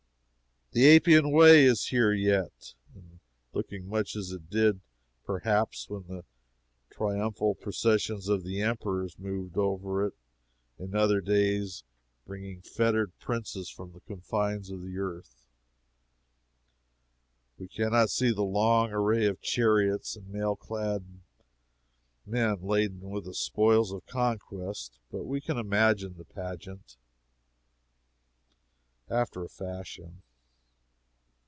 The 0.73 0.87
Appian 0.95 1.31
Way 1.31 1.65
is 1.65 1.87
here 1.87 2.13
yet, 2.13 2.75
and 2.95 3.19
looking 3.51 3.89
much 3.89 4.15
as 4.15 4.31
it 4.31 4.49
did, 4.49 4.79
perhaps, 5.25 5.89
when 5.89 6.07
the 6.07 6.23
triumphal 6.89 7.55
processions 7.55 8.29
of 8.29 8.45
the 8.45 8.61
Emperors 8.61 9.19
moved 9.19 9.57
over 9.57 10.07
it 10.07 10.13
in 10.79 10.95
other 10.95 11.19
days 11.19 11.83
bringing 12.25 12.61
fettered 12.61 13.19
princes 13.19 13.69
from 13.69 13.91
the 13.91 13.99
confines 13.99 14.69
of 14.69 14.81
the 14.81 14.97
earth. 14.97 15.43
We 17.57 17.67
can 17.67 17.91
not 17.91 18.09
see 18.09 18.31
the 18.31 18.43
long 18.43 18.91
array 18.93 19.25
of 19.25 19.41
chariots 19.41 20.15
and 20.15 20.29
mail 20.29 20.55
clad 20.55 21.03
men 22.25 22.61
laden 22.61 23.09
with 23.09 23.25
the 23.25 23.33
spoils 23.33 23.91
of 23.91 24.05
conquest, 24.05 24.97
but 25.11 25.25
we 25.25 25.41
can 25.41 25.57
imagine 25.57 26.15
the 26.17 26.23
pageant, 26.23 26.95
after 29.09 29.43
a 29.43 29.49
fashion. 29.49 30.21